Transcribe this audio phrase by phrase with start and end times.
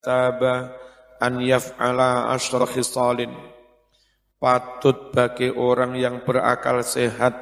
[0.00, 0.72] taba
[1.20, 3.32] an yaf'ala asyra khisalin.
[4.40, 7.36] Patut bagi orang yang berakal sehat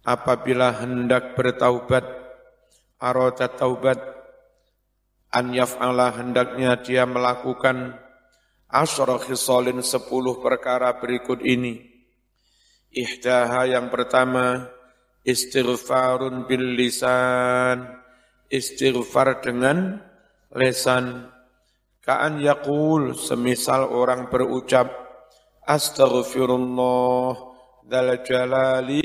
[0.00, 2.08] apabila hendak bertaubat
[2.96, 4.00] arada taubat
[5.28, 8.00] an yaf'ala hendaknya dia melakukan
[8.72, 11.84] asyra khisalin sepuluh perkara berikut ini.
[12.90, 14.72] Ihdaha yang pertama
[15.22, 17.86] istighfarun bil lisan
[18.50, 20.00] istighfar dengan
[20.50, 21.30] lesan
[22.00, 24.88] Ka'an yakul semisal orang berucap
[25.68, 27.36] Astaghfirullah
[27.84, 29.04] dal jalali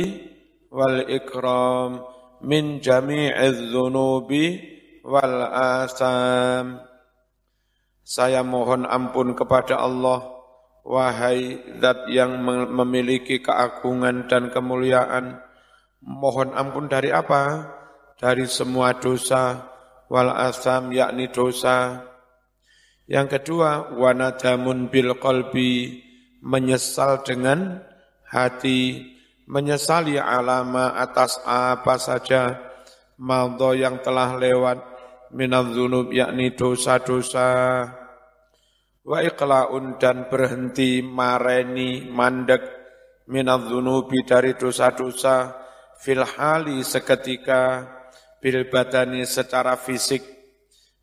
[0.71, 2.07] wal ikram
[2.47, 4.63] min jami'iz dhunubi
[5.03, 5.43] wal
[5.83, 6.79] asam
[7.99, 10.31] Saya mohon ampun kepada Allah
[10.87, 15.43] Wahai zat yang memiliki keagungan dan kemuliaan
[15.99, 17.75] Mohon ampun dari apa?
[18.15, 19.67] Dari semua dosa
[20.07, 22.14] wal asam yakni dosa
[23.05, 26.01] yang kedua, wanadamun bil qalbi,
[26.41, 27.85] menyesal dengan
[28.25, 29.13] hati,
[29.45, 32.57] menyesali alama atas apa saja
[33.21, 34.81] maldo yang telah lewat
[35.37, 37.49] minal dzunub yakni dosa-dosa.
[39.05, 42.65] Wa iqlaun dan berhenti mareni mandek
[43.29, 45.53] minal dzunubi dari dosa-dosa
[46.01, 47.85] fil hali seketika
[48.41, 50.34] bil badani secara fisik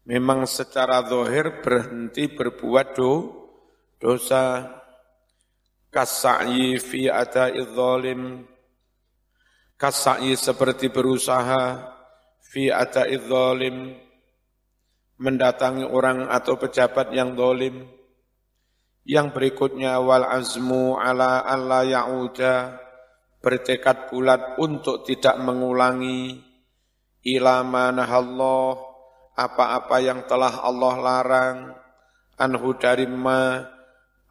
[0.02, 3.12] memang secara zahir berhenti berbuat do,
[3.98, 4.78] dosa.
[5.92, 8.48] Kasai fi ada'i zalim.
[9.76, 11.84] Kasai seperti berusaha
[12.40, 13.92] fi ada'i zalim.
[15.20, 17.84] Mendatangi orang atau pejabat yang zalim.
[19.04, 22.80] Yang berikutnya wal azmu ala alla ya'uda.
[23.44, 26.40] Bertekad bulat untuk tidak mengulangi.
[27.22, 28.91] Ilama nahallah
[29.32, 31.58] apa-apa yang telah Allah larang
[32.36, 33.64] anhu dari ma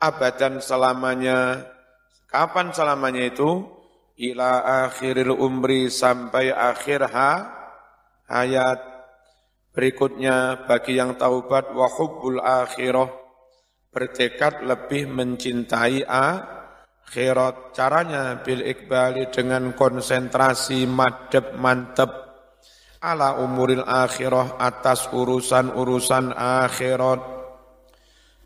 [0.01, 1.65] abadan selamanya.
[2.25, 3.67] Kapan selamanya itu?
[4.21, 7.31] Ila akhiril umri sampai akhir ha,
[8.29, 8.79] hayat.
[9.71, 13.07] Berikutnya bagi yang taubat wa hubbul akhirah.
[13.91, 17.75] Bertekad lebih mencintai akhirat.
[17.75, 22.30] Caranya bil ikbali dengan konsentrasi madep mantep
[23.01, 27.17] ala umuril akhirah atas urusan-urusan akhirat.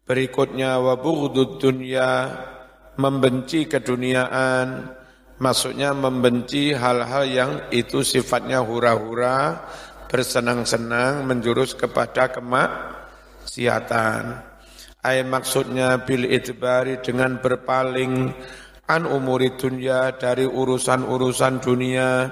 [0.08, 2.32] Berikutnya wa bughdud dunya
[2.96, 4.96] membenci keduniaan,
[5.44, 9.60] maksudnya membenci hal-hal yang itu sifatnya hura-hura,
[10.08, 14.24] bersenang-senang menjurus kepada kemaksiatan.
[15.06, 18.34] Ay maksudnya bil itbari dengan berpaling
[18.90, 22.30] an umuri dunya dari urusan-urusan dunia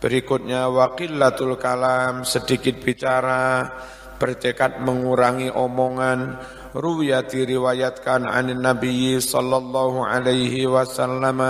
[0.00, 3.68] Berikutnya wakilatul kalam, sedikit bicara,
[4.16, 6.40] bertekad mengurangi omongan.
[6.70, 11.42] Ruwiyat diriwayatkan an Nabi sallallahu alaihi wasallam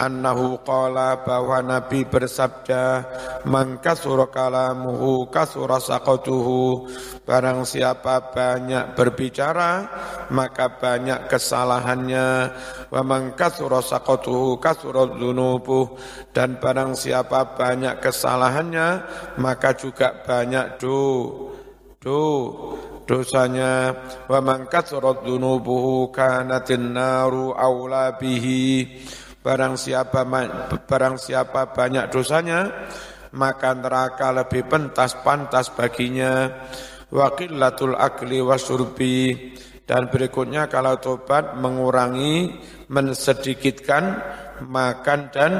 [0.00, 3.04] annahu qala bahwa Nabi bersabda
[3.44, 6.88] man kasura kalamuhu kasura saqatuhu.
[7.28, 9.72] Barang siapa banyak berbicara
[10.32, 12.28] maka banyak kesalahannya.
[12.88, 16.00] Wa man kasura saqatuhu kasura dzunubuh
[16.32, 18.88] dan barang siapa banyak kesalahannya
[19.36, 20.98] maka juga banyak do
[22.00, 22.22] do
[23.04, 23.92] dosanya.
[24.26, 28.88] Wa man kasura dzunubuhu kanatin naru aula bihi
[29.40, 30.28] Barang siapa
[30.84, 32.68] barang siapa banyak dosanya,
[33.32, 36.52] maka neraka lebih pentas pantas baginya.
[37.08, 39.34] Wakilatul akli wasurbi
[39.88, 42.52] dan berikutnya kalau tobat mengurangi,
[42.86, 44.22] mensedikitkan
[44.68, 45.52] makan dan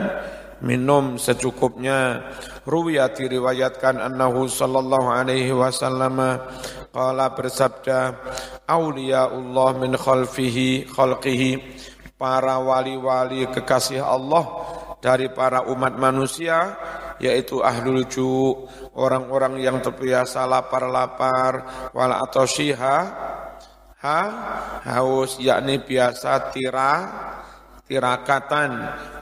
[0.60, 2.30] minum secukupnya.
[2.68, 6.20] Ruwiyat diriwayatkan annahu sallallahu alaihi wasallam
[6.92, 7.98] qala bersabda
[8.68, 11.50] Allah min khalfihi khalqihi
[12.20, 14.44] para wali-wali kekasih Allah
[15.00, 16.76] dari para umat manusia
[17.16, 18.52] yaitu ahlul ju
[18.92, 22.98] orang-orang yang terbiasa lapar-lapar wala atau syiha
[24.04, 24.20] ha
[24.84, 26.92] haus yakni biasa tira
[27.90, 28.70] tirakatan.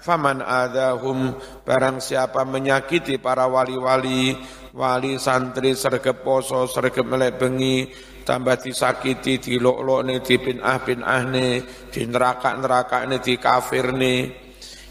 [0.04, 1.32] Faman adahum
[1.64, 4.36] barang siapa menyakiti para wali-wali
[4.76, 7.88] wali santri sergep poso sergep melek bengi
[8.28, 10.04] tambah disakiti, di dilok-lok
[10.44, 14.20] bin ah nih, di neraka-neraka nih, di kafir nih.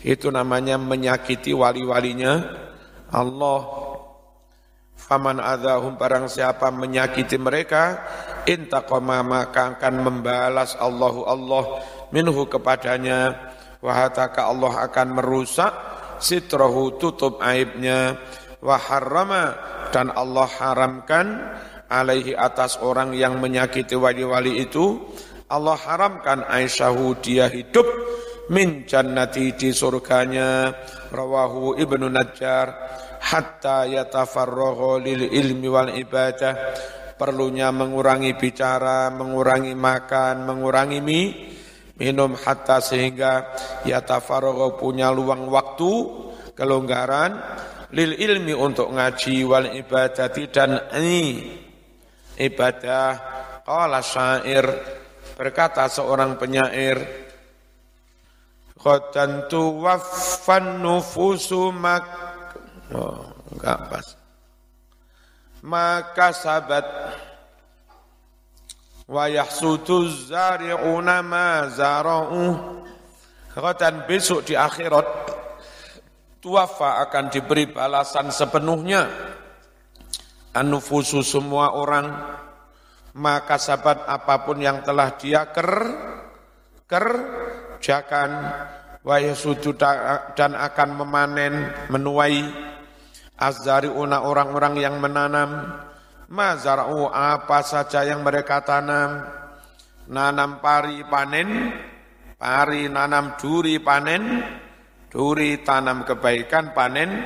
[0.01, 2.33] Itu namanya menyakiti wali-walinya
[3.13, 3.61] Allah.
[4.97, 8.01] Faman adahum barang siapa menyakiti mereka,
[8.49, 11.63] intaqama maka akan membalas Allahu Allah
[12.09, 13.53] minhu kepadanya.
[13.85, 15.69] Wahataka Allah akan merusak
[16.17, 18.17] sitrahu tutup aibnya.
[18.57, 19.53] Waharrama
[19.93, 21.27] dan Allah haramkan
[21.87, 24.99] alaihi atas orang yang menyakiti wali-wali itu
[25.47, 26.91] Allah haramkan Aisyah
[27.23, 27.87] dia hidup
[28.51, 30.75] min jannati di surganya
[31.11, 32.67] rawahu Ibnu Najjar
[33.23, 36.55] hatta yatafarragha lil ilmi wal ibadah.
[37.17, 41.25] Perlunya mengurangi bicara mengurangi makan mengurangi mie
[41.97, 43.57] minum hatta sehingga
[43.87, 45.91] yatafarragha punya luang waktu
[46.53, 47.63] kelonggaran.
[47.95, 51.55] Lil ilmi untuk ngaji wal ibadati dan ini
[52.37, 53.09] ibadah.
[53.67, 54.65] Qala syair.
[55.37, 57.27] Berkata seorang penyair,
[58.77, 62.05] Khotantu waffan nufusu mak...
[62.93, 64.07] Oh, enggak pas.
[65.65, 66.85] Maka sabat
[69.09, 72.45] wa yahsudu zari'una ma zara'u.
[73.57, 75.09] Khotan besok di akhirat
[76.39, 79.09] tuafa akan diberi balasan sepenuhnya
[80.57, 82.09] anufusu semua orang.
[83.17, 85.73] Maka sahabat apa pun yang telah dia ker
[86.89, 88.31] kerjakan.
[89.01, 89.17] Wa
[90.35, 91.53] dan akan memanen
[91.93, 92.45] menuai.
[93.93, 95.81] Una orang-orang yang menanam.
[96.27, 99.23] Mazara'u apa saja yang mereka tanam.
[100.11, 101.71] Nanam pari panen
[102.35, 104.43] pari nanam duri panen.
[105.07, 107.23] Duri tanam kebaikan panen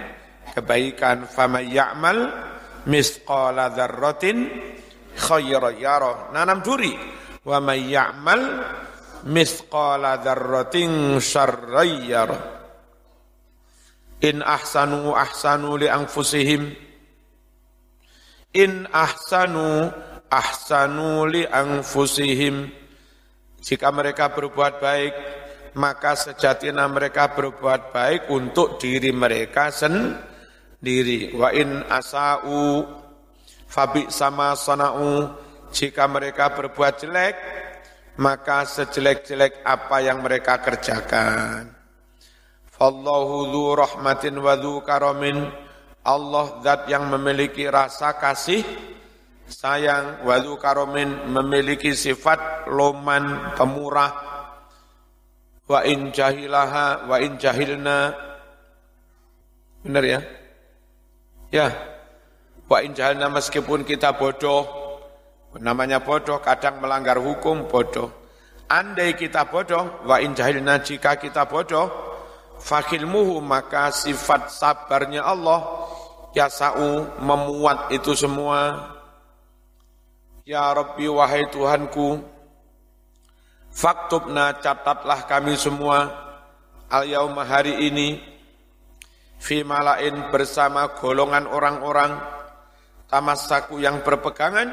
[0.53, 1.25] kebaikan.
[1.25, 2.50] Fama ya'mal
[2.85, 4.47] misqala dzarratin
[5.17, 6.31] khayra yara.
[6.33, 6.93] Nanam duri.
[7.41, 8.41] Wa may ya'mal
[9.25, 12.39] mithqala dzarratin syarran yara.
[14.21, 16.69] In ahsanu ahsanu li anfusihim.
[18.53, 19.89] In ahsanu
[20.29, 22.69] ahsanu li anfusihim.
[23.61, 25.13] Jika mereka berbuat baik
[25.71, 30.30] maka sejatinya mereka berbuat baik untuk diri mereka sendiri
[31.37, 33.01] wa in asau
[33.71, 35.31] Fabi sama sana'u,
[35.71, 37.35] jika mereka berbuat jelek,
[38.19, 41.71] maka sejelek-jelek apa yang mereka kerjakan.
[42.67, 45.47] Fallahu dhu rahmatin wa dhu karamin,
[46.03, 48.59] Allah zat yang memiliki rasa kasih,
[49.47, 54.11] sayang, wa dhu karamin, memiliki sifat loman, pemurah,
[55.63, 58.19] wa in jahilaha, wa in jahilna,
[59.79, 60.40] benar ya?
[61.51, 61.91] Ya,
[62.71, 64.63] Wa in meskipun kita bodoh,
[65.59, 68.07] namanya bodoh kadang melanggar hukum bodoh.
[68.71, 71.91] Andai kita bodoh, wa in jahilna jika kita bodoh,
[72.63, 75.67] fakilmuhu maka sifat sabarnya Allah
[76.31, 78.87] yasa'u memuat itu semua.
[80.47, 82.23] Ya Rabbi wahai Tuhanku,
[83.67, 86.07] faktubna catatlah kami semua
[86.87, 88.30] al yauma hari ini
[89.41, 92.13] fi malain bersama golongan orang-orang
[93.09, 94.69] tamassaku yang berpegangan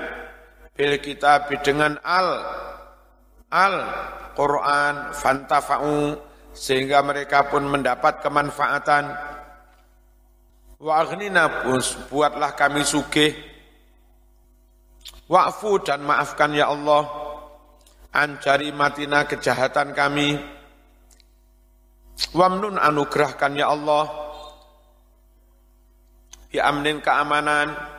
[0.76, 2.28] bil kitab dengan al
[3.48, 3.76] al
[4.36, 6.20] Quran fantafa'u
[6.52, 9.04] sehingga mereka pun mendapat kemanfaatan.
[10.78, 11.66] Wa aghnina
[12.06, 13.34] buatlah kami sugih.
[15.26, 17.02] Wa'fu dan maafkan ya Allah
[18.14, 20.38] ancari matina kejahatan kami.
[22.30, 24.27] Wamnun anugerahkan ya Allah
[26.48, 27.98] bi amnin keamanan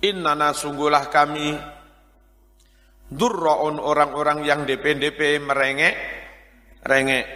[0.00, 1.60] Innana sungguhlah kami
[3.12, 5.92] durraun orang-orang yang DP-DP merengek,
[6.88, 7.26] rengek.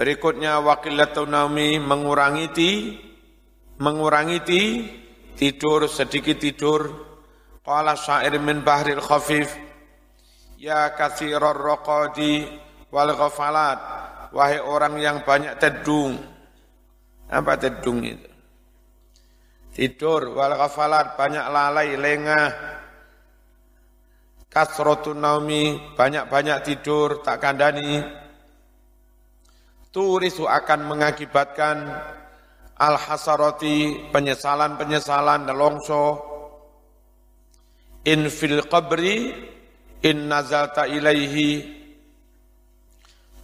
[0.00, 2.72] Berikutnya wakilatun naumi mengurangi ti,
[3.76, 4.62] mengurangi ti,
[5.36, 7.04] tidur sedikit tidur.
[7.60, 9.52] Qala syair min bahril khafif,
[10.56, 12.46] ya kathirar raqadi
[12.88, 13.78] wal ghafalat,
[14.32, 16.35] wahai orang yang banyak tedung.
[17.26, 18.36] Apa tedung itu?
[19.76, 22.48] tidur wal ghafalat banyak lalai lengah.
[24.48, 28.00] Kasrotun naumi banyak-banyak tidur tak kandani
[29.92, 31.92] turisu akan mengakibatkan
[32.80, 36.24] al hasaroti penyesalan-penyesalan longso
[38.08, 39.36] in fil qabri
[40.00, 41.76] in nazalta ilaihi.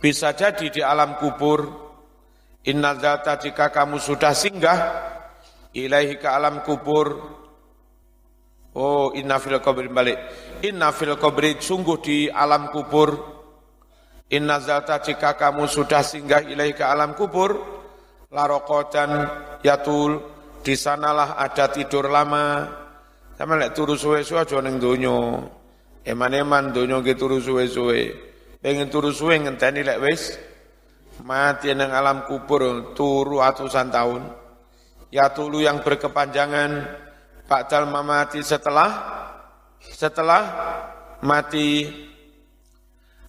[0.00, 1.91] Bisa jadi di alam kubur
[2.66, 4.78] in nazalta jika kamu sudah singgah
[5.74, 7.40] ilaihi ke alam kubur.
[8.72, 10.16] Oh inna fil qabri balik.
[10.64, 13.10] Inna fil qabri sungguh di alam kubur.
[14.32, 17.52] Inna zalta jika kamu sudah singgah ilaihi ke alam kubur
[18.32, 19.28] larokodan
[19.60, 20.24] yatul
[20.64, 22.64] di sanalah ada tidur lama.
[23.36, 25.44] Sama lek turu suwe-suwe aja ning donya.
[26.06, 28.14] Eman-eman donya ki turu suwe-suwe.
[28.62, 30.38] Pengen turu suwe ngenteni lek wis
[31.20, 34.22] mati nang alam kubur turu atusan tahun.
[35.12, 36.88] Ya tulu yang berkepanjangan
[37.44, 38.90] ba'dal mamati setelah
[39.84, 40.42] setelah
[41.20, 41.84] mati.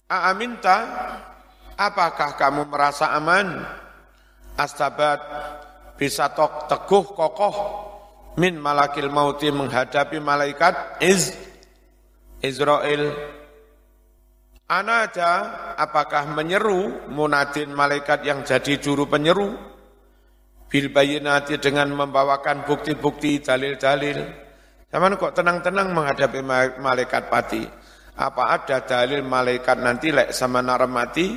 [0.08, 0.78] Aaminta
[1.76, 3.60] apakah kamu merasa aman?
[4.56, 5.20] Astabat
[6.00, 7.56] bisa tok teguh kokoh.
[8.40, 11.36] Min malakil mauti menghadapi malaikat iz
[12.42, 13.14] Israel
[14.64, 15.32] Anada
[15.76, 19.52] apakah menyeru munadin malaikat yang jadi juru penyeru
[20.72, 24.24] bil bayinati dengan membawakan bukti-bukti dalil-dalil.
[24.88, 26.40] Zaman kok tenang-tenang menghadapi
[26.80, 27.60] malaikat pati.
[28.14, 31.34] Apa ada dalil malaikat nanti lek sama nara mati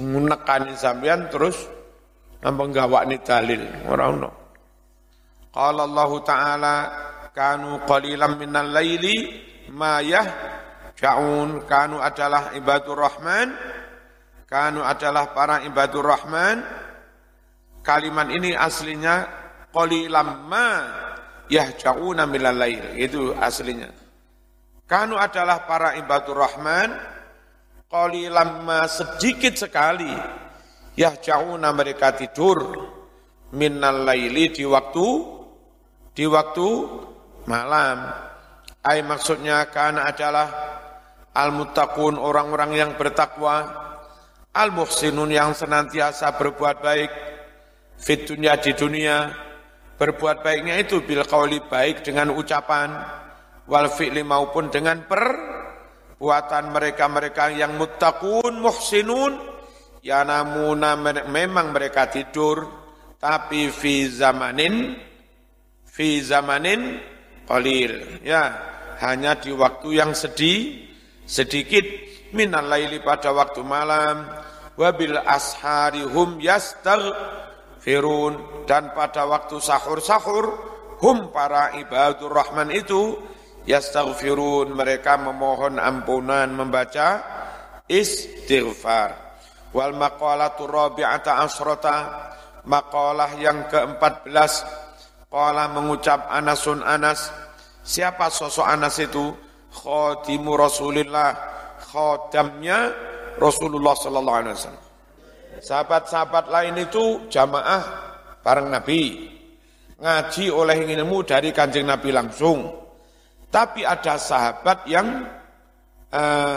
[0.00, 1.68] menekani sampean terus
[2.40, 4.30] nampak ni dalil orang no.
[5.52, 6.74] Qala Allah Ta'ala
[7.30, 9.16] kanu qalilan minal laili
[9.70, 10.00] ma
[11.00, 13.56] yahja'un kanu adalah ibadur rahman
[14.44, 16.60] kanu adalah para ibadur rahman
[17.80, 19.24] Kalimat ini aslinya
[19.72, 20.68] qalilam ma
[21.48, 22.92] yahja'una minal lail.
[23.00, 23.88] Itu aslinya.
[24.84, 26.92] Kanu adalah para ibadur rahman
[27.88, 30.12] qalilam ma sedikit sekali
[31.00, 32.84] yahja'una mereka tidur
[33.56, 35.08] minal laili di waktu
[36.12, 36.68] di waktu
[37.48, 38.12] malam.
[38.84, 40.48] Ay maksudnya karena adalah
[41.34, 43.66] al-muttaqun orang-orang yang bertakwa,
[44.50, 47.10] al-muhsinun yang senantiasa berbuat baik,
[47.98, 49.48] fit dunia di dunia.
[50.00, 52.88] Berbuat baiknya itu bil qauli baik dengan ucapan
[53.68, 59.32] wal fi'li maupun dengan perbuatan mereka-mereka yang muttaqun muhsinun.
[60.00, 60.96] Ya namuna
[61.28, 62.64] memang mereka tidur
[63.20, 64.96] tapi fi zamanin
[65.84, 66.96] fi zamanin
[67.44, 68.24] qalil.
[68.24, 68.56] Ya
[69.04, 70.89] hanya di waktu yang sedih
[71.30, 71.86] sedikit
[72.34, 74.26] minal laili pada waktu malam
[74.74, 77.14] wabil ashari hum yastagh
[77.80, 80.52] Firun dan pada waktu sahur-sahur
[81.00, 83.16] hum para ibadur rahman itu
[83.64, 87.24] yastaghfirun mereka memohon ampunan membaca
[87.88, 89.16] istighfar.
[89.72, 91.96] Wal maqalatu rabi'ata asrata
[92.68, 94.52] maqalah yang ke-14
[95.32, 97.32] qala mengucap Anasun Anas
[97.80, 99.32] siapa sosok Anas itu
[99.70, 101.30] khatimu Rasulillah
[101.90, 102.90] khatamnya
[103.38, 104.90] Rasulullah sallallahu alaihi wasallam
[105.60, 107.82] Sahabat-sahabat lain itu jamaah
[108.40, 109.28] bareng Nabi.
[110.00, 112.64] Ngaji oleh ilmu dari kanjeng Nabi langsung.
[113.52, 115.26] Tapi ada sahabat yang
[116.08, 116.56] uh,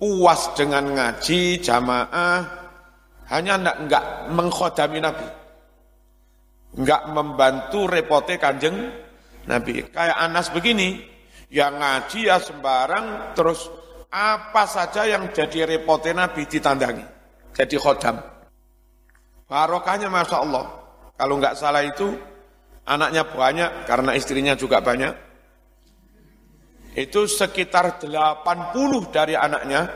[0.00, 2.40] puas dengan ngaji jamaah
[3.28, 5.28] hanya enggak, enggak mengkhodami Nabi.
[6.80, 8.88] Enggak membantu repote kanjeng
[9.44, 9.84] Nabi.
[9.92, 11.02] Kayak Anas begini,
[11.54, 13.70] yang ngaji ya sembarang terus
[14.10, 17.14] apa saja yang jadi repote Nabi ditandangi
[17.54, 18.18] jadi khodam.
[19.46, 20.66] Barokahnya Masya Allah.
[21.14, 22.10] Kalau nggak salah itu
[22.82, 25.14] anaknya banyak karena istrinya juga banyak.
[26.98, 29.86] Itu sekitar 80 dari anaknya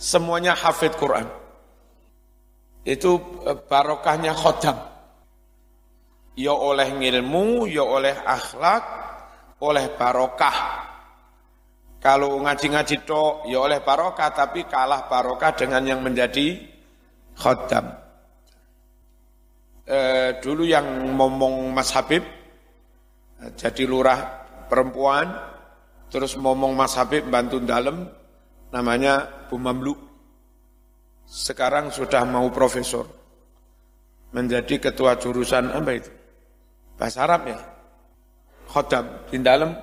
[0.00, 1.28] semuanya hafid Quran.
[2.84, 4.76] Itu e, barokahnya khodam.
[6.36, 8.84] Ya oleh ilmu, ya oleh akhlak,
[9.60, 10.85] oleh barokah.
[11.96, 16.60] Kalau ngaji-ngaji tok, ya oleh barokah, tapi kalah barokah dengan yang menjadi
[17.34, 17.86] khaddam.
[19.86, 19.98] E,
[20.42, 20.84] dulu yang
[21.16, 22.22] ngomong Mas Habib,
[23.56, 25.30] jadi lurah perempuan,
[26.12, 28.06] terus ngomong Mas Habib bantu dalam,
[28.70, 29.94] namanya Bu Mamlu.
[31.26, 33.08] Sekarang sudah mau profesor,
[34.30, 36.10] menjadi ketua jurusan apa itu?
[36.94, 37.58] Bahasa Arab ya?
[38.66, 39.74] Khodam, di dalam,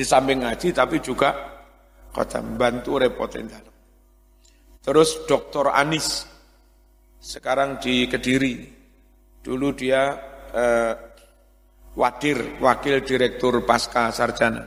[0.00, 1.28] di samping ngaji tapi juga
[2.08, 3.76] khodam, bantu repotin dalam.
[4.80, 5.76] Terus Dr.
[5.76, 6.24] Anis,
[7.20, 8.80] sekarang di Kediri.
[9.44, 10.16] Dulu dia
[10.56, 10.92] eh,
[11.92, 14.64] wadir, wakil direktur pasca sarjana.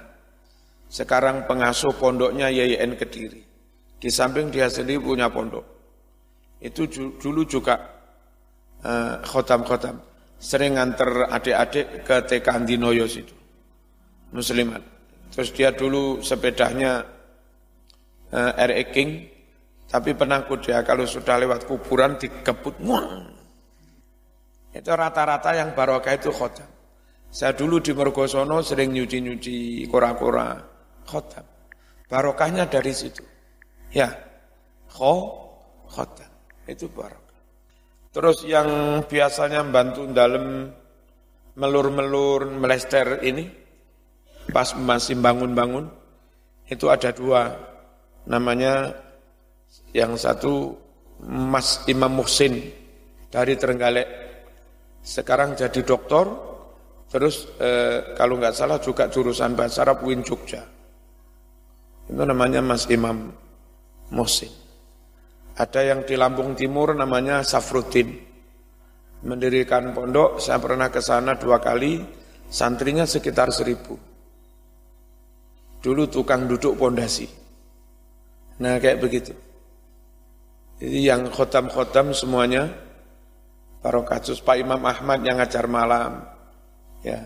[0.85, 3.41] Sekarang pengasuh pondoknya YIN Kediri.
[3.97, 5.65] Di samping dia sendiri punya pondok.
[6.61, 6.85] Itu
[7.17, 7.81] dulu juga
[8.85, 9.97] eh, khotam-khotam.
[10.37, 13.33] Sering nganter adik-adik ke TK Andinoyos itu.
[14.29, 14.92] Muslimat.
[15.33, 17.01] Terus dia dulu sepedanya
[18.29, 18.83] eh, R.E.
[18.93, 19.09] King,
[19.89, 23.33] tapi penakut dia kalau sudah lewat kuburan dikeput muang.
[24.73, 26.69] Itu rata-rata yang barokah itu khotam.
[27.33, 30.53] Saya dulu di Mergosono sering nyuci-nyuci kora-kora
[31.05, 31.45] khotam.
[32.05, 33.25] Barokahnya dari situ.
[33.89, 34.13] Ya,
[34.89, 35.13] kho,
[35.89, 36.29] khotam.
[36.69, 37.41] Itu barokah.
[38.13, 40.69] Terus yang biasanya bantu dalam
[41.57, 43.62] melur-melur, melester ini,
[44.51, 45.87] pas masih bangun-bangun,
[46.67, 47.53] itu ada dua.
[48.23, 48.95] Namanya
[49.91, 50.75] yang satu
[51.23, 52.71] Mas Imam Muhsin
[53.29, 54.07] dari Trenggalek.
[55.03, 56.53] Sekarang jadi doktor,
[57.13, 60.65] Terus eh, kalau nggak salah juga jurusan bahasa Arab Win Jogja.
[62.09, 63.29] Itu namanya Mas Imam
[64.09, 64.49] Musin.
[65.53, 68.17] Ada yang di Lampung Timur namanya Safruddin.
[69.29, 72.01] Mendirikan pondok, saya pernah ke sana dua kali,
[72.49, 73.93] santrinya sekitar seribu.
[75.83, 77.27] Dulu tukang duduk pondasi.
[78.63, 79.35] Nah kayak begitu.
[80.79, 82.71] Jadi yang khotam-khotam semuanya,
[83.83, 86.23] kasus Pak Imam Ahmad yang ngajar malam,
[87.03, 87.19] ya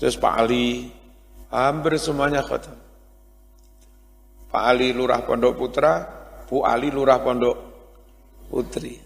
[0.00, 0.88] terus Pak Ali
[1.52, 2.74] hampir semuanya khotam
[4.48, 5.94] Pak Ali Lurah Pondok Putra
[6.48, 7.56] Bu Ali Lurah Pondok
[8.48, 8.96] Putri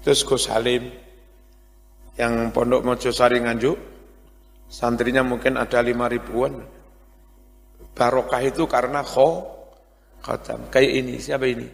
[0.00, 0.88] terus Gus Halim
[2.16, 3.76] yang Pondok Mojosari Nganjuk
[4.72, 6.56] santrinya mungkin ada lima ribuan
[8.00, 9.44] barokah itu karena kho
[10.24, 11.68] khatam kayak ini siapa ini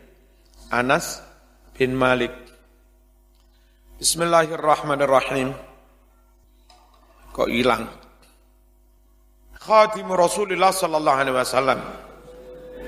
[0.74, 1.22] Anas
[1.78, 2.34] bin Malik
[3.96, 5.56] Bismillahirrahmanirrahim
[7.32, 7.88] kok hilang.
[9.56, 11.80] Khadim Rasulullah sallallahu alaihi wasallam.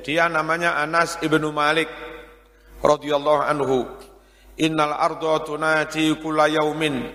[0.05, 1.89] Dia namanya Anas ibnu Malik
[2.85, 3.89] radhiyallahu anhu.
[4.61, 7.09] Innal arda tunati kulla yaumin.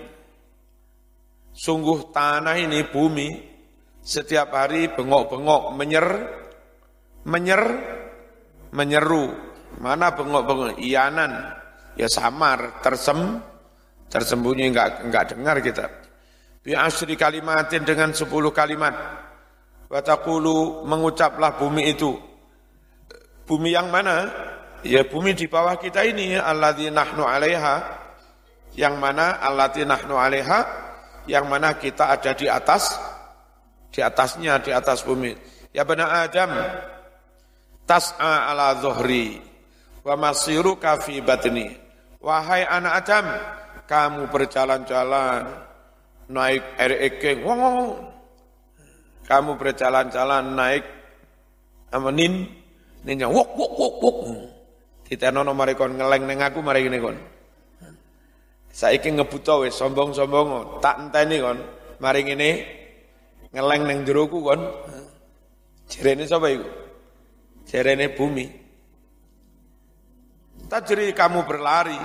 [1.54, 3.53] Sungguh tanah ini bumi
[4.04, 6.06] setiap hari bengok-bengok menyer
[7.24, 7.62] menyer
[8.70, 9.32] menyeru.
[9.80, 11.50] Mana bengok-bengok iyanan
[11.98, 13.42] ya samar tersem
[14.06, 16.04] tersembunyi enggak enggak dengar kita
[16.64, 18.94] bi asri kalimatin dengan sepuluh kalimat.
[19.92, 22.16] Watakulu mengucaplah bumi itu.
[23.44, 24.32] Bumi yang mana?
[24.80, 27.76] Ya bumi di bawah kita ini alladzi nahnu 'alaiha.
[28.74, 30.60] Yang mana alladzi nahnu 'alaiha
[31.28, 32.96] yang mana kita ada di atas
[33.94, 35.30] di atasnya di atas bumi.
[35.70, 36.50] Ya benar Adam
[37.86, 39.38] tas'a ala zuhri
[40.02, 41.70] wa masiruka fi batni.
[42.18, 43.26] Wahai anak Adam,
[43.84, 45.44] kamu berjalan-jalan
[46.32, 48.00] naik ekeng, wong,
[49.28, 50.84] kamu berjalan-jalan naik
[51.92, 52.48] amanin,
[53.04, 54.18] ninja wok wok wok wok.
[55.04, 57.16] Ditenono mari kon ngeleng neng aku mari ngene kon.
[58.72, 61.60] Saiki ngebuta wis sombong-sombong tak enteni kon.
[62.00, 62.48] Mari ngene
[63.54, 64.60] ngeleng neng jeroku kon.
[65.88, 66.68] Jerene sapa iku?
[67.70, 68.46] Jerene bumi.
[70.66, 72.00] Tajri kamu berlari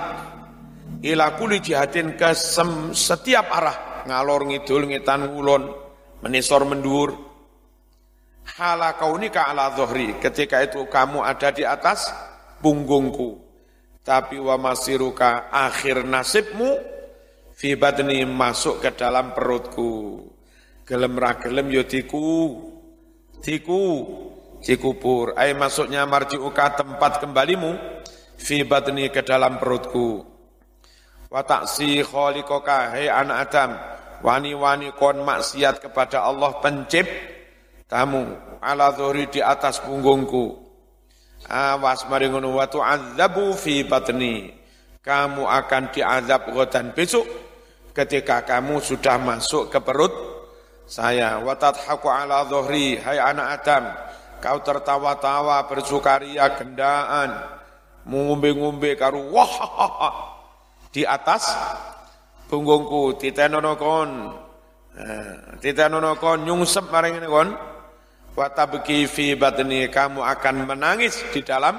[1.00, 2.30] ila kuli ke
[2.92, 5.64] setiap arah ngalor ngidul ngetan ulon
[6.20, 7.16] menisor mendur
[8.60, 12.12] hala kaunika ala zohri ketika itu kamu ada di atas
[12.60, 13.40] punggungku
[14.04, 16.76] tapi wa masiruka akhir nasibmu
[17.56, 20.24] fi badni masuk ke dalam perutku
[20.90, 22.58] gelem ra gelem yo diku.
[23.38, 23.82] Diku.
[24.60, 25.38] Dikubur.
[25.38, 27.78] Ay masuknya marjiuka tempat kembalimu
[28.34, 30.26] fi badni ke dalam perutku.
[31.30, 33.70] Wa taksi khaliqaka hai anak Adam
[34.20, 37.06] wani-wani kon maksiat kepada Allah pencip
[37.86, 38.26] tamu
[38.58, 40.58] ala dhuhri di atas punggungku.
[41.48, 44.52] Awas mari ngono wa tu'adzabu fi batni.
[45.00, 47.24] Kamu akan diazab godan besok
[47.96, 50.12] ketika kamu sudah masuk ke perut
[50.90, 53.84] saya wa tadhaku ala dhuhri hai anak Adam.
[54.42, 57.30] Kau tertawa-tawa bersukaria gendaan.
[58.02, 59.54] Ngumbe-ngumbe karu wah
[60.90, 61.46] di atas
[62.50, 64.10] punggungku titenono kon
[64.96, 67.54] nah, titenono kon nyungsep maring ini kon.
[68.34, 71.78] Watabki fi batni kamu akan menangis di dalam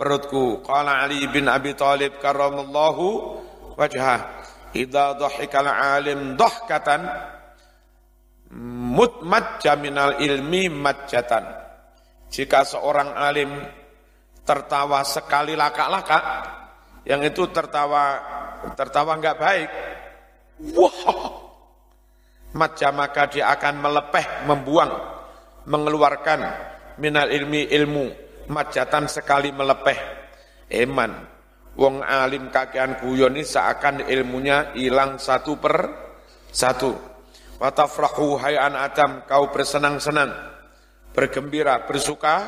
[0.00, 0.64] perutku.
[0.64, 3.06] Qala ali bin abi thalib karramallahu
[3.76, 4.32] wajhah.
[4.72, 7.35] Idza dhahikal alim dhahkatan
[8.54, 11.44] mutmajja minal ilmi majjatan
[12.30, 13.50] jika seorang alim
[14.46, 16.18] tertawa sekali laka-laka
[17.06, 18.18] yang itu tertawa
[18.74, 19.70] tertawa enggak baik.
[20.74, 20.98] Wah,
[22.56, 24.92] macam maka dia akan melepeh, membuang,
[25.68, 26.40] mengeluarkan
[26.98, 28.06] minal ilmi ilmu,
[28.50, 29.98] majatan sekali melepeh.
[30.66, 31.12] Eman,
[31.78, 35.76] wong alim kakean guyon ini seakan ilmunya hilang satu per
[36.50, 37.15] satu.
[37.56, 40.28] Watafrahu hai an adam, kau bersenang-senang,
[41.16, 42.44] bergembira, bersuka,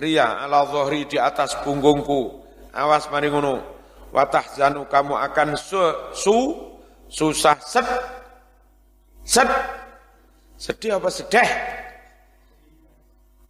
[0.00, 2.40] ria ala zohri di atas punggungku.
[2.72, 3.60] Awas mari ngono.
[4.12, 5.80] Watahzanu kamu akan su,
[6.12, 6.36] su
[7.08, 7.88] susah set
[9.24, 9.48] set.
[10.56, 11.48] Sedih apa sedih?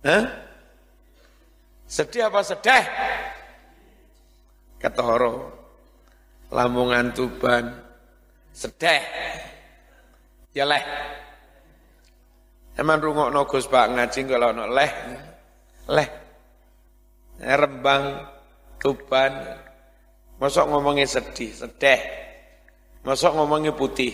[0.02, 0.24] Hah?
[1.86, 2.84] sedih apa sedih?
[4.80, 5.52] Ketoro
[6.48, 7.68] lamungan tuban
[8.50, 9.51] sedih
[10.52, 10.84] ya leh
[12.72, 14.88] Emang rungok nogus Pak ngaji kalau no leh,
[15.92, 16.08] leh,
[17.36, 18.24] Rembang,
[18.80, 19.60] Tuban,
[20.42, 22.02] Masuk ngomongnya sedih, sedih.
[23.06, 24.10] Masuk ngomongnya putih.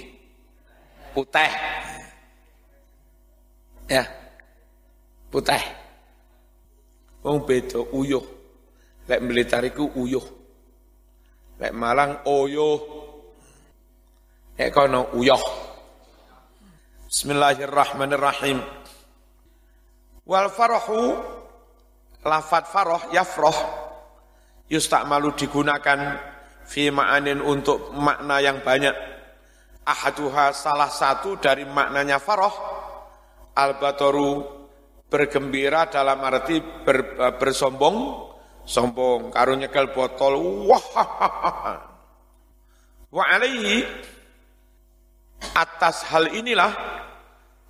[1.16, 1.48] putih.
[3.88, 4.04] Ya.
[5.32, 5.64] Putih.
[7.24, 8.20] Wong beda uyuh.
[9.08, 10.26] Lek Blitar iku uyuh.
[11.56, 12.76] Lek Malang oyuh.
[14.60, 15.67] Lek kono uyuh.
[17.08, 18.60] Bismillahirrahmanirrahim.
[20.28, 21.16] Wal farahu
[22.20, 23.56] lafat faroh yafroh
[24.68, 26.20] yustakmalu digunakan
[26.68, 28.92] fi ma'anin untuk makna yang banyak.
[29.88, 32.52] Ahaduha salah satu dari maknanya faroh
[33.56, 34.44] al-batoru
[35.08, 37.96] bergembira dalam arti ber, bersombong,
[38.68, 40.36] sombong, karo nyekel botol,
[40.68, 40.84] wah,
[43.16, 43.80] wa alaihi
[45.56, 46.97] atas hal inilah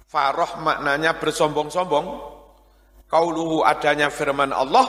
[0.08, 2.06] faroh maknanya bersombong-sombong,
[3.12, 4.88] kauluhu adanya firman Allah,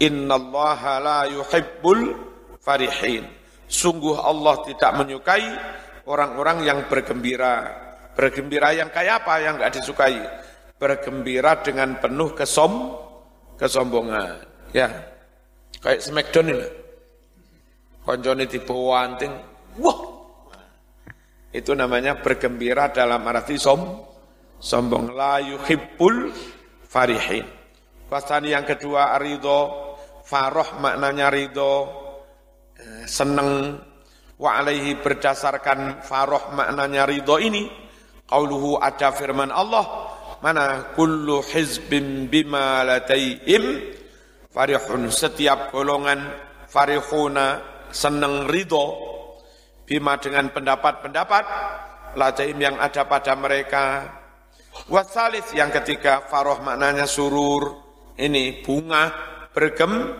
[0.00, 2.16] innallaha la yuhibbul
[2.64, 3.28] farihin.
[3.68, 5.46] Sungguh Allah tidak menyukai
[6.08, 7.80] orang-orang yang bergembira.
[8.12, 10.20] Bergembira yang kayak apa yang enggak disukai?
[10.76, 12.92] Bergembira dengan penuh kesom
[13.56, 14.44] kesombongan.
[14.76, 14.92] Ya.
[15.80, 16.68] Kayak Smackdown ini.
[18.04, 19.32] Koncone dibawanting.
[19.80, 19.98] Wah.
[21.52, 24.11] Itu namanya bergembira dalam arti som
[24.62, 25.10] sombong.
[25.10, 26.30] La yuhibbul
[26.86, 27.42] farihin.
[28.06, 29.90] Pasani yang kedua arido
[30.22, 31.90] faroh maknanya ridho.
[33.10, 33.82] Seneng.
[34.38, 37.66] Wa alaihi berdasarkan faroh maknanya ridho ini
[38.26, 40.08] qauluhu ada firman Allah
[40.42, 43.94] mana kullu hizbin bima lataihim
[44.50, 45.10] farihun.
[45.14, 46.26] Setiap golongan
[46.66, 47.62] farihuna
[47.94, 48.98] seneng ridho
[49.86, 51.44] bima dengan pendapat-pendapat
[52.18, 54.10] lataim yang ada pada mereka
[54.88, 57.80] wasalis yang ketiga faroh maknanya surur
[58.16, 59.12] ini bunga
[59.52, 60.16] bergem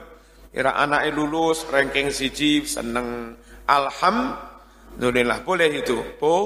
[0.53, 3.41] Ira anak lulus ranking siji seneng.
[3.65, 5.97] Alhamdulillah boleh itu?
[6.21, 6.37] Po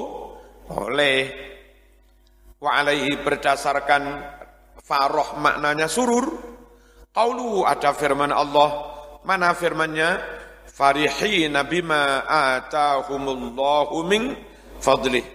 [0.63, 1.27] boleh.
[2.55, 4.03] Wa alaihi berdasarkan
[4.79, 6.23] faroh maknanya surur
[7.11, 8.95] qaulu ada firman Allah.
[9.27, 10.39] Mana firmannya?
[10.71, 14.39] Farihina bima atahumullahu min
[14.79, 15.25] fadlih.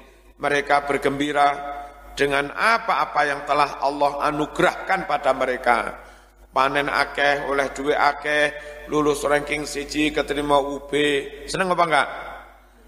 [0.40, 1.52] Mereka bergembira
[2.12, 5.78] dengan apa-apa yang telah Allah anugerahkan pada mereka
[6.52, 8.52] panen akeh, oleh duit akeh,
[8.92, 10.92] lulus ranking siji, keterima UB,
[11.48, 12.08] seneng apa enggak?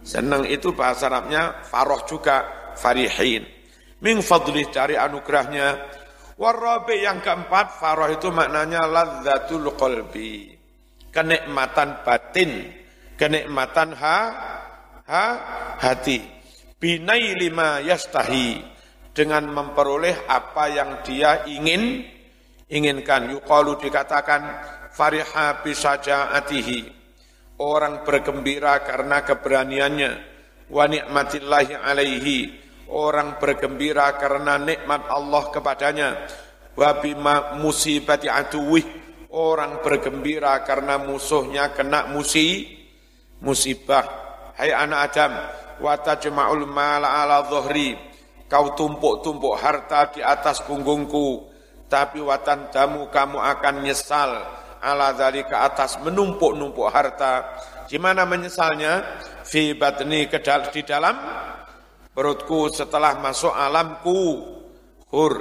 [0.04, 2.44] Seneng itu bahasa Arabnya faroh juga,
[2.76, 3.48] farihin.
[4.04, 5.96] Min fadlih dari anugerahnya.
[6.36, 10.52] Warabi yang keempat, faroh itu maknanya ladzatul qalbi.
[11.08, 12.68] Kenikmatan batin,
[13.16, 14.18] kenikmatan ha,
[15.08, 15.26] ha
[15.80, 16.20] hati.
[16.76, 18.73] Binai lima yastahi
[19.14, 22.02] dengan memperoleh apa yang dia ingin
[22.66, 23.30] inginkan.
[23.30, 24.42] Yuqalu dikatakan
[24.90, 26.78] fariha bisajaatihi
[27.62, 30.12] orang bergembira karena keberaniannya.
[30.68, 32.38] Wa nikmatillahi alaihi.
[32.84, 36.10] Orang bergembira karena nikmat Allah kepadanya.
[36.74, 38.84] Wa bima musibati aduwih
[39.30, 42.66] orang bergembira karena musuhnya kena musi
[43.40, 44.04] musibah.
[44.54, 45.32] Hai anak Adam
[45.82, 48.13] wa tajma'ul mala ala dhuhri
[48.50, 51.54] kau tumpuk-tumpuk harta di atas punggungku
[51.88, 54.30] tapi watan damu kamu akan nyesal
[54.84, 57.56] ala dari ke atas menumpuk-numpuk harta.
[57.88, 59.22] Gimana menyesalnya?
[59.44, 60.28] Fi batni
[60.72, 61.16] di dalam
[62.12, 64.40] perutku setelah masuk alamku
[65.12, 65.32] hur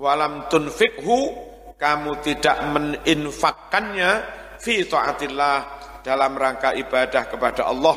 [0.00, 1.32] walam tunfikhu
[1.76, 4.10] kamu tidak meninfakkannya
[4.58, 5.58] fi taatillah
[6.00, 7.96] dalam rangka ibadah kepada Allah.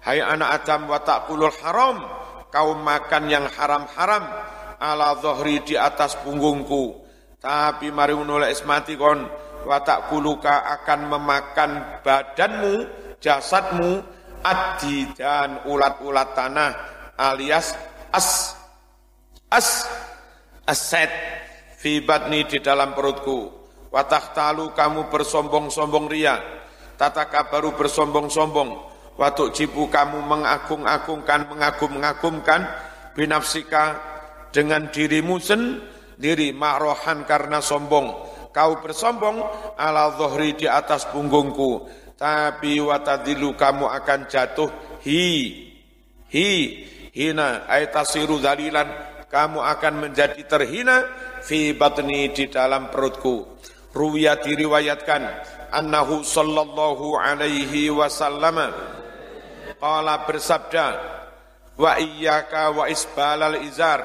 [0.00, 2.00] Hai anak Adam wa taqulul haram,
[2.50, 4.26] kau makan yang haram-haram
[4.76, 7.02] ala zohri di atas punggungku.
[7.40, 9.24] Tapi mari menolak ismati kon.
[9.60, 12.74] Watak kuluka akan memakan badanmu,
[13.20, 14.00] jasadmu,
[14.40, 16.70] adi dan ulat-ulat tanah
[17.20, 17.76] alias
[18.08, 18.56] as
[19.52, 19.84] as
[20.64, 21.12] aset
[21.76, 23.52] fi batni di dalam perutku.
[23.92, 26.38] Watak talu kamu bersombong-sombong ria,
[26.94, 28.89] tata kabaru bersombong-sombong,
[29.20, 32.64] watuk cipu kamu mengagung-agungkan, mengagum-agumkan,
[33.12, 34.00] binafsika
[34.48, 38.12] dengan dirimu sendiri diri makrohan karena sombong.
[38.52, 39.40] Kau bersombong
[39.80, 41.88] ala zohri di atas punggungku.
[42.20, 44.68] Tapi watadilu kamu akan jatuh
[45.00, 45.56] hi
[46.28, 46.48] hi
[47.16, 48.84] hina aitasiru dalilan
[49.32, 51.08] kamu akan menjadi terhina
[51.40, 53.56] fi batni di dalam perutku.
[53.96, 55.22] Ruwiyah diriwayatkan
[55.72, 58.68] annahu sallallahu alaihi wasallam
[59.80, 60.86] qala bersabda
[61.80, 64.00] wa iyyaka wa isbalal izar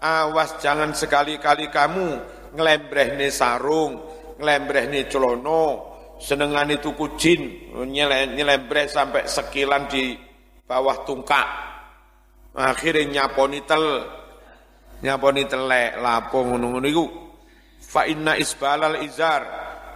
[0.00, 4.00] awas jangan sekali-kali kamu ngelembrehne sarung,
[4.40, 5.64] ngelembrehne celono,
[6.16, 10.16] senengan itu kujin, nyelembreh sampai sekilan di
[10.64, 11.48] bawah tungkak.
[12.56, 13.84] Akhirnya nyaponi tel
[15.04, 16.40] nyaponi telek lapo
[16.80, 17.06] iku.
[17.84, 19.44] Fa inna isbalal izar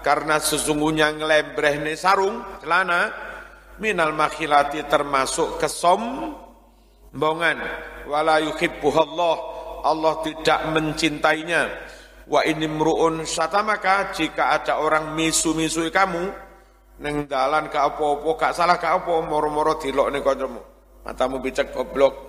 [0.05, 3.30] karena sesungguhnya nglembrehne sarung celana
[3.81, 7.59] minal makhilati termasuk kesombongan.
[8.07, 9.37] Wala yuhibbuhallah
[9.83, 11.67] Allah tidak mencintainya.
[12.31, 16.31] Wa ini mruun satamaka jika ada orang misu-misui kamu
[17.01, 20.63] neng dalan ke apa-apa gak salah ke apa moro-moro dilok ning kancamu.
[21.03, 22.29] Matamu picek goblok.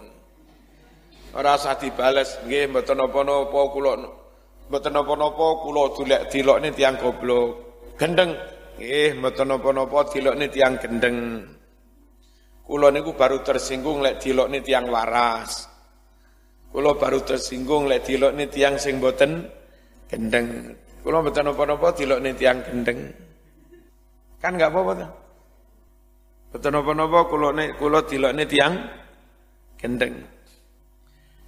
[1.36, 3.94] Ora usah dibales nggih mboten napa-napa kula
[4.68, 7.50] mboten napa-napa kula dilek dilokne tiang goblok.
[8.00, 8.34] Gendeng
[8.82, 11.46] nggih mboten napa-napa dilokne tiang gendeng.
[12.66, 15.70] Kula niku baru tersinggung lek dilokne tiang waras.
[16.74, 19.46] Kula baru tersinggung lek dilokne tiang sing mboten
[20.10, 20.74] gendeng.
[21.06, 23.00] Kula mboten napa-napa dilokne tiang gendeng.
[24.42, 25.12] Kan enggak apa-apa tuh
[26.52, 28.74] Betul napa-napa kula nek kula dilokne tiang
[29.78, 30.26] gendeng.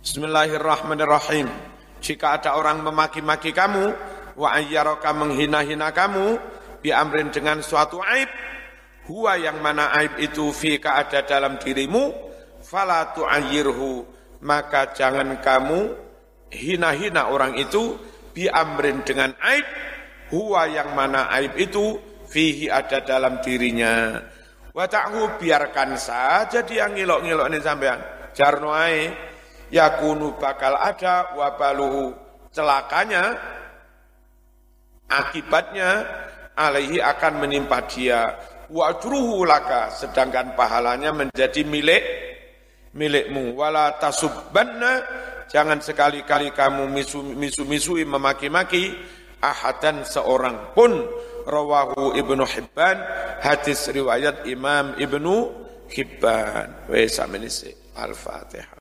[0.05, 1.49] Bismillahirrahmanirrahim.
[2.03, 3.89] Jika ada orang memaki-maki kamu,
[4.35, 6.35] wa ayyaraka menghina-hina kamu,
[6.83, 8.27] bi amrin dengan suatu aib,
[9.07, 12.11] huwa yang mana aib itu fika ada dalam dirimu,
[12.59, 14.03] fala tu'ayyirhu,
[14.43, 15.95] maka jangan kamu
[16.51, 17.95] hina-hina orang itu,
[18.35, 19.63] bi amrin dengan aib,
[20.35, 21.95] huwa yang mana aib itu
[22.27, 24.19] fihi ada dalam dirinya.
[24.73, 27.99] Wa ta'hu biarkan saja dia ngilok-ngilok ini sampean.
[28.33, 29.13] Jarno ae
[29.69, 32.17] yakunu bakal ada wabaluhu
[32.49, 33.37] celakanya
[35.05, 36.05] akibatnya
[36.57, 38.33] alaihi akan menimpa dia.
[38.73, 38.89] Wa
[39.45, 42.03] laka sedangkan pahalanya menjadi milik
[42.97, 43.53] milikmu.
[43.53, 45.03] Wala tasubbanna
[45.49, 46.89] jangan sekali-kali kamu
[47.37, 48.93] misu-misui memaki-maki
[49.41, 50.93] ahadan seorang pun.
[51.43, 53.03] Rawahu Ibnu Hibban
[53.43, 55.51] hadis riwayat Imam Ibnu
[55.91, 56.87] Hibban.
[56.87, 56.97] Wa
[57.93, 58.71] Al-Fatihah